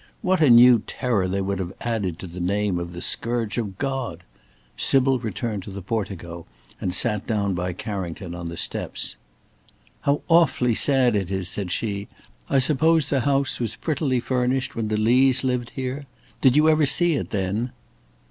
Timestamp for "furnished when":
14.19-14.87